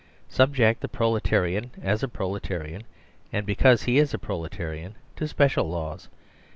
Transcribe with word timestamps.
Subject 0.29 0.81
the 0.81 0.87
prole 0.87 1.19
tarian, 1.19 1.69
as 1.79 2.01
a 2.01 2.07
proletarian, 2.07 2.85
and 3.31 3.45
because 3.45 3.83
he 3.83 3.99
is 3.99 4.15
a 4.15 4.17
proletarian, 4.17 4.95
to 5.15 5.27
special 5.27 5.69
laws. 5.69 6.09